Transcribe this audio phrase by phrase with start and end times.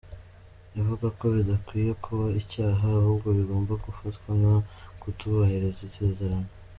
[0.79, 4.55] Ivuga ko bidakwiye kuba icyaha, ahubwo bigomba gufatwa nko
[5.01, 6.49] kutubahiriza isezerano.